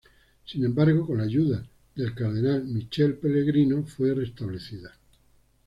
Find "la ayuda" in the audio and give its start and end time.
1.19-1.63